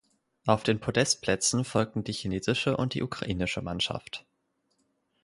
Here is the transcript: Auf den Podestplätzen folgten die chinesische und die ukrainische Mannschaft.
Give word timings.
Auf 0.47 0.63
den 0.63 0.79
Podestplätzen 0.79 1.63
folgten 1.63 2.03
die 2.03 2.11
chinesische 2.13 2.75
und 2.75 2.95
die 2.95 3.03
ukrainische 3.03 3.61
Mannschaft. 3.61 4.25